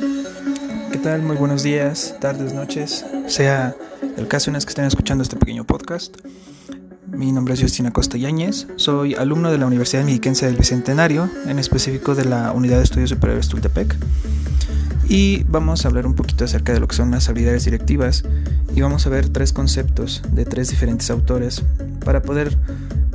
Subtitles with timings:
[0.00, 1.22] ¿Qué tal?
[1.22, 3.76] Muy buenos días, tardes, noches, sea
[4.16, 6.16] el caso en el que estén escuchando este pequeño podcast.
[7.08, 11.58] Mi nombre es Justina Costa Yáñez, soy alumno de la Universidad Mexiquense del Bicentenario, en
[11.58, 13.94] específico de la Unidad de Estudios Superiores Tultepec.
[15.06, 18.24] Y vamos a hablar un poquito acerca de lo que son las habilidades directivas
[18.74, 21.62] y vamos a ver tres conceptos de tres diferentes autores
[22.06, 22.56] para poder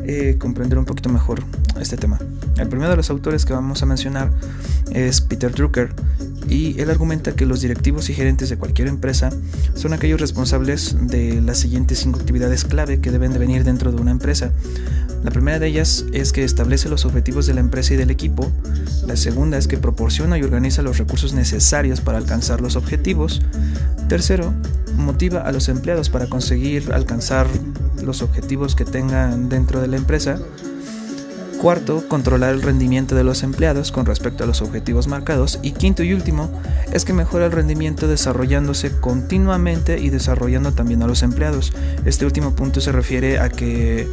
[0.03, 1.43] eh, comprender un poquito mejor
[1.79, 2.19] este tema.
[2.57, 4.29] El primero de los autores que vamos a mencionar
[4.91, 5.95] es Peter Drucker
[6.49, 9.31] y él argumenta que los directivos y gerentes de cualquier empresa
[9.73, 14.01] son aquellos responsables de las siguientes cinco actividades clave que deben de venir dentro de
[14.01, 14.51] una empresa.
[15.23, 18.51] La primera de ellas es que establece los objetivos de la empresa y del equipo.
[19.07, 23.41] La segunda es que proporciona y organiza los recursos necesarios para alcanzar los objetivos.
[24.07, 24.53] Tercero,
[24.97, 27.47] motiva a los empleados para conseguir alcanzar
[28.03, 30.37] los objetivos que tengan dentro de la empresa.
[31.61, 35.59] Cuarto, controlar el rendimiento de los empleados con respecto a los objetivos marcados.
[35.63, 36.51] Y quinto y último,
[36.91, 41.73] es que mejora el rendimiento desarrollándose continuamente y desarrollando también a los empleados.
[42.05, 44.07] Este último punto se refiere a que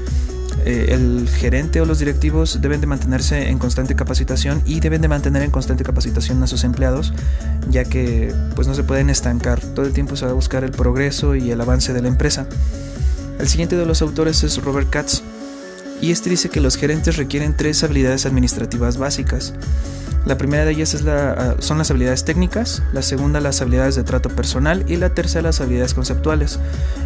[0.64, 5.08] eh, el gerente o los directivos deben de mantenerse en constante capacitación y deben de
[5.08, 7.12] mantener en constante capacitación a sus empleados,
[7.68, 9.60] ya que pues no se pueden estancar.
[9.60, 12.46] Todo el tiempo se va a buscar el progreso y el avance de la empresa.
[13.38, 15.22] El siguiente de los autores es Robert Katz
[16.02, 19.54] y este dice que los gerentes requieren tres habilidades administrativas básicas.
[20.26, 23.94] La primera de ellas es la, ah, son las habilidades técnicas, la segunda las habilidades
[23.94, 26.58] de trato personal y la tercera las habilidades conceptuales.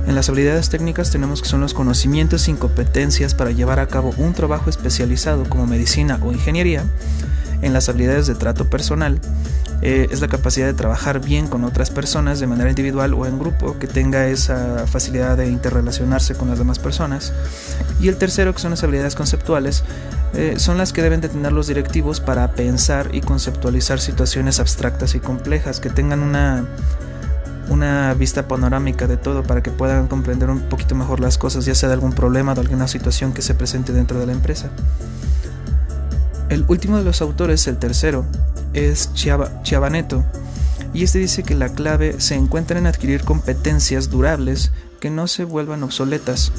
[0.07, 4.15] En las habilidades técnicas tenemos que son los conocimientos y competencias para llevar a cabo
[4.17, 6.83] un trabajo especializado como medicina o ingeniería.
[7.61, 9.21] En las habilidades de trato personal
[9.89, 13.39] eh, es la capacidad de trabajar bien con otras personas de manera individual o en
[13.39, 17.33] grupo, que tenga esa facilidad de interrelacionarse con las demás personas.
[18.01, 19.85] Y el tercero, que son las habilidades conceptuales,
[20.35, 25.15] eh, son las que deben de tener los directivos para pensar y conceptualizar situaciones abstractas
[25.15, 26.65] y complejas, que tengan una,
[27.69, 31.77] una vista panorámica de todo para que puedan comprender un poquito mejor las cosas, ya
[31.77, 34.69] sea de algún problema de alguna situación que se presente dentro de la empresa.
[36.49, 38.25] El último de los autores, el tercero,
[38.73, 40.25] es Chiabaneto,
[40.95, 45.45] y este dice que la clave se encuentra en adquirir competencias durables que no se
[45.45, 46.53] vuelvan obsoletas.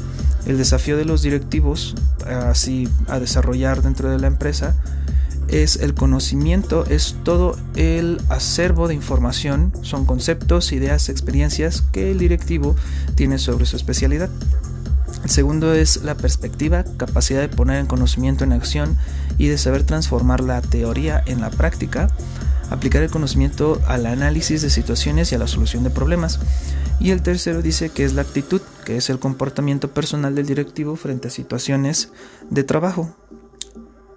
[0.45, 1.95] El desafío de los directivos,
[2.25, 4.75] así a desarrollar dentro de la empresa,
[5.47, 12.19] es el conocimiento, es todo el acervo de información, son conceptos, ideas, experiencias que el
[12.19, 12.75] directivo
[13.15, 14.29] tiene sobre su especialidad.
[15.23, 18.97] El segundo es la perspectiva, capacidad de poner en conocimiento en acción
[19.37, 22.09] y de saber transformar la teoría en la práctica,
[22.69, 26.39] aplicar el conocimiento al análisis de situaciones y a la solución de problemas.
[26.99, 30.95] Y el tercero dice que es la actitud, que es el comportamiento personal del directivo
[30.95, 32.11] frente a situaciones
[32.49, 33.15] de trabajo.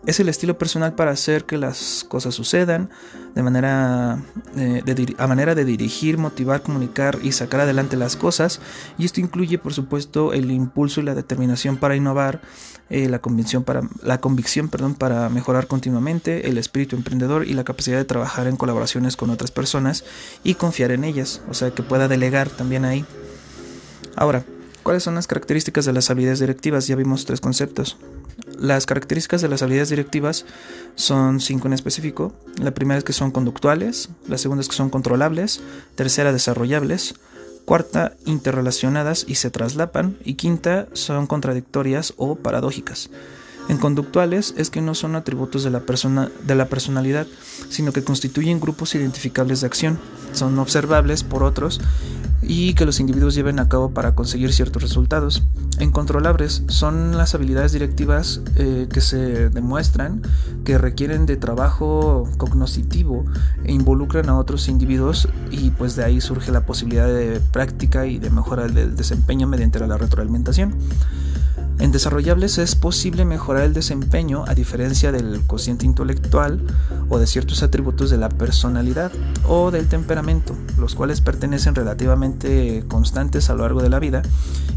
[0.06, 2.88] Es el estilo personal para hacer que las cosas sucedan,
[3.34, 4.18] de manera,
[4.56, 8.60] eh, de, a manera de dirigir, motivar, comunicar y sacar adelante las cosas.
[8.96, 12.40] Y esto incluye, por supuesto, el impulso y la determinación para innovar,
[12.88, 17.62] eh, la convicción, para, la convicción perdón, para mejorar continuamente, el espíritu emprendedor y la
[17.64, 20.04] capacidad de trabajar en colaboraciones con otras personas
[20.42, 23.04] y confiar en ellas, o sea, que pueda delegar también ahí.
[24.16, 24.44] Ahora,
[24.82, 26.86] ¿cuáles son las características de las habilidades directivas?
[26.86, 27.96] Ya vimos tres conceptos.
[28.58, 30.44] Las características de las habilidades directivas
[30.94, 32.32] son cinco en específico.
[32.60, 35.60] La primera es que son conductuales, la segunda es que son controlables,
[35.94, 37.14] tercera desarrollables,
[37.64, 43.10] cuarta interrelacionadas y se traslapan y quinta son contradictorias o paradójicas.
[43.68, 47.28] En conductuales es que no son atributos de la, persona, de la personalidad,
[47.68, 50.00] sino que constituyen grupos identificables de acción,
[50.32, 51.80] son observables por otros
[52.42, 55.42] y que los individuos lleven a cabo para conseguir ciertos resultados.
[55.78, 60.22] Incontrolables son las habilidades directivas eh, que se demuestran,
[60.64, 63.24] que requieren de trabajo cognoscitivo
[63.64, 68.18] e involucran a otros individuos y pues de ahí surge la posibilidad de práctica y
[68.18, 70.74] de mejora del desempeño mediante la retroalimentación.
[71.80, 76.60] En desarrollables es posible mejorar el desempeño a diferencia del cociente intelectual
[77.08, 79.10] o de ciertos atributos de la personalidad
[79.48, 84.20] o del temperamento, los cuales pertenecen relativamente constantes a lo largo de la vida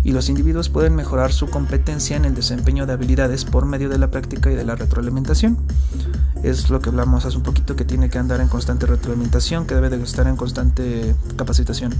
[0.05, 3.97] y los individuos pueden mejorar su competencia en el desempeño de habilidades por medio de
[3.97, 5.57] la práctica y de la retroalimentación.
[6.41, 9.75] Es lo que hablamos hace un poquito que tiene que andar en constante retroalimentación, que
[9.75, 11.93] debe de estar en constante capacitación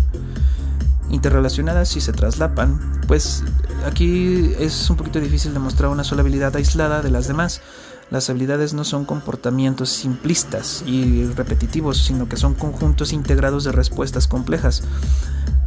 [1.09, 3.43] interrelacionadas y se traslapan, pues
[3.85, 7.61] aquí es un poquito difícil demostrar una sola habilidad aislada de las demás.
[8.09, 14.27] Las habilidades no son comportamientos simplistas y repetitivos, sino que son conjuntos integrados de respuestas
[14.27, 14.83] complejas.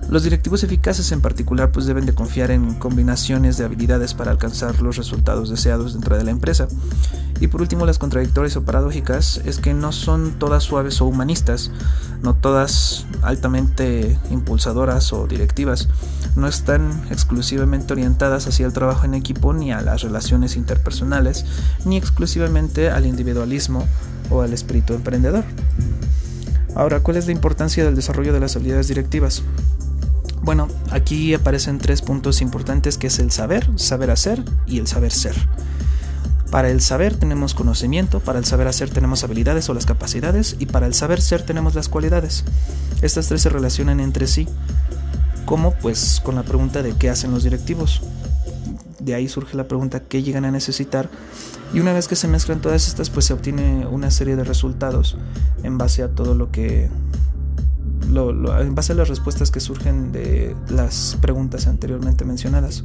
[0.08, 4.80] Los directivos eficaces en particular pues deben de confiar en combinaciones de habilidades para alcanzar
[4.80, 6.68] los resultados deseados dentro de la empresa.
[7.40, 11.72] Y por último, las contradictorias o paradójicas es que no son todas suaves o humanistas,
[12.22, 15.88] no todas altamente impulsadoras o directivas,
[16.36, 21.44] no están exclusivamente orientadas hacia el trabajo en equipo ni a las relaciones interpersonales,
[21.84, 23.86] ni exclusivamente al individualismo
[24.30, 25.44] o al espíritu emprendedor.
[26.76, 29.42] Ahora, ¿cuál es la importancia del desarrollo de las habilidades directivas?
[30.46, 35.10] Bueno, aquí aparecen tres puntos importantes que es el saber, saber hacer y el saber
[35.10, 35.34] ser.
[36.52, 40.66] Para el saber tenemos conocimiento, para el saber hacer tenemos habilidades o las capacidades y
[40.66, 42.44] para el saber ser tenemos las cualidades.
[43.02, 44.46] Estas tres se relacionan entre sí.
[45.46, 45.72] ¿Cómo?
[45.82, 48.02] Pues con la pregunta de qué hacen los directivos.
[49.00, 51.10] De ahí surge la pregunta qué llegan a necesitar
[51.74, 55.16] y una vez que se mezclan todas estas pues se obtiene una serie de resultados
[55.64, 56.88] en base a todo lo que
[58.06, 62.84] en base a las respuestas que surgen de las preguntas anteriormente mencionadas.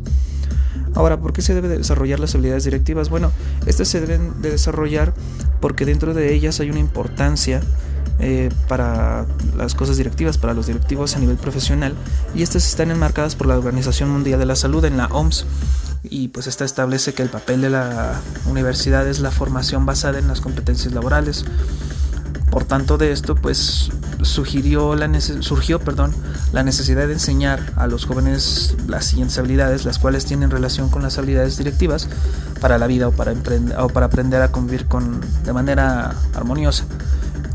[0.94, 3.10] Ahora, ¿por qué se debe desarrollar las habilidades directivas?
[3.10, 3.32] Bueno,
[3.66, 5.14] estas se deben de desarrollar
[5.60, 7.62] porque dentro de ellas hay una importancia
[8.20, 9.26] eh, para
[9.56, 11.96] las cosas directivas, para los directivos a nivel profesional,
[12.36, 15.46] y estas están enmarcadas por la Organización Mundial de la Salud en la OMS.
[16.04, 20.28] Y pues esta establece que el papel de la universidad es la formación basada en
[20.28, 21.46] las competencias laborales.
[22.50, 23.92] Por tanto, de esto, pues
[24.24, 26.14] sugirió la surgió perdón,
[26.54, 31.02] la necesidad de enseñar a los jóvenes las siguientes habilidades, las cuales tienen relación con
[31.02, 32.08] las habilidades directivas
[32.60, 33.34] para la vida o para,
[33.80, 36.86] o para aprender a convivir con, de manera armoniosa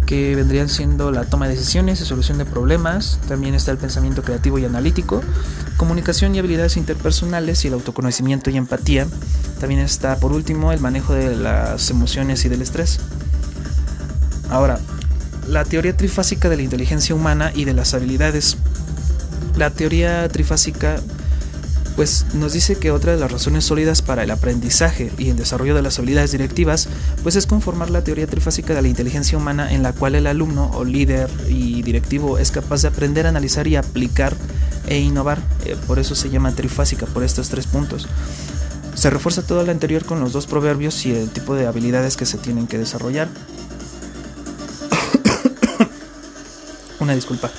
[0.06, 4.22] que vendrían siendo la toma de decisiones y solución de problemas, también está el pensamiento
[4.22, 5.20] creativo y analítico,
[5.76, 9.06] comunicación y habilidades interpersonales y el autoconocimiento y empatía,
[9.58, 13.00] también está por último el manejo de las emociones y del estrés.
[14.48, 14.78] Ahora,
[15.48, 18.56] la teoría trifásica de la inteligencia humana y de las habilidades.
[19.56, 21.00] La teoría trifásica
[21.96, 25.74] pues nos dice que otra de las razones sólidas para el aprendizaje y el desarrollo
[25.74, 26.88] de las habilidades directivas
[27.22, 30.70] pues es conformar la teoría trifásica de la inteligencia humana en la cual el alumno
[30.74, 34.34] o líder y directivo es capaz de aprender, analizar y aplicar
[34.86, 35.38] e innovar.
[35.64, 38.06] Eh, por eso se llama trifásica, por estos tres puntos.
[38.94, 42.26] Se refuerza todo lo anterior con los dos proverbios y el tipo de habilidades que
[42.26, 43.28] se tienen que desarrollar.
[47.00, 47.50] Una disculpa.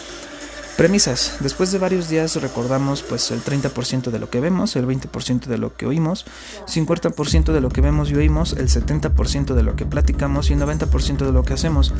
[0.77, 1.37] Premisas.
[1.39, 5.57] Después de varios días recordamos pues el 30% de lo que vemos, el 20% de
[5.57, 6.25] lo que oímos,
[6.67, 10.59] 50% de lo que vemos y oímos, el 70% de lo que platicamos y el
[10.59, 11.93] 90% de lo que hacemos.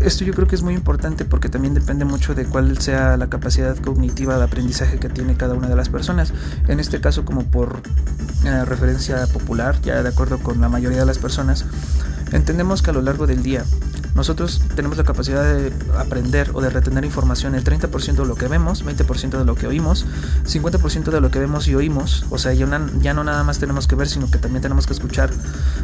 [0.00, 3.28] Esto yo creo que es muy importante porque también depende mucho de cuál sea la
[3.28, 6.32] capacidad cognitiva de aprendizaje que tiene cada una de las personas.
[6.68, 7.82] En este caso como por
[8.46, 11.66] eh, referencia popular, ya de acuerdo con la mayoría de las personas,
[12.32, 13.64] entendemos que a lo largo del día
[14.14, 17.54] nosotros tenemos la capacidad de aprender o de retener información.
[17.54, 20.04] El 30% de lo que vemos, 20% de lo que oímos,
[20.44, 22.66] 50% de lo que vemos y oímos, o sea, ya,
[23.00, 25.30] ya no nada más tenemos que ver, sino que también tenemos que escuchar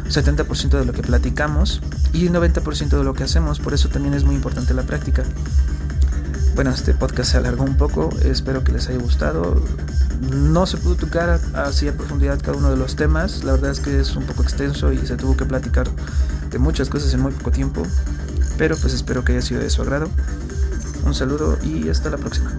[0.09, 1.81] 70% de lo que platicamos
[2.13, 5.23] y 90% de lo que hacemos, por eso también es muy importante la práctica.
[6.55, 9.63] Bueno, este podcast se alargó un poco, espero que les haya gustado.
[10.31, 13.79] No se pudo tocar así a profundidad cada uno de los temas, la verdad es
[13.79, 15.87] que es un poco extenso y se tuvo que platicar
[16.49, 17.83] de muchas cosas en muy poco tiempo,
[18.57, 20.09] pero pues espero que haya sido de su agrado.
[21.05, 22.51] Un saludo y hasta la próxima.